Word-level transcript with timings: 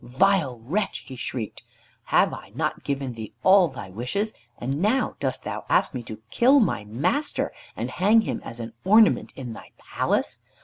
"Vile 0.03 0.57
wretch!" 0.63 1.03
he 1.05 1.15
shrieked, 1.15 1.61
"have 2.05 2.33
I 2.33 2.49
not 2.55 2.83
given 2.83 3.13
thee 3.13 3.33
all 3.43 3.67
thy 3.67 3.91
wishes, 3.91 4.33
and 4.57 4.81
now 4.81 5.15
dost 5.19 5.43
thou 5.43 5.63
ask 5.69 5.93
me 5.93 6.01
to 6.01 6.23
kill 6.31 6.59
my 6.59 6.83
master, 6.85 7.53
and 7.75 7.91
hang 7.91 8.21
him 8.21 8.41
as 8.43 8.59
an 8.59 8.73
ornament 8.83 9.31
in 9.35 9.53
thy 9.53 9.69
palace? 9.77 10.39